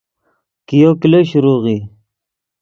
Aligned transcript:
کئیو 0.67 0.91
کلو 1.01 1.19
شروع 1.31 1.57
ای 1.65 1.77